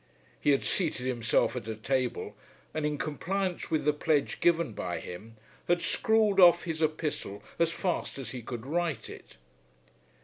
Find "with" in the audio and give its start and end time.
3.69-3.85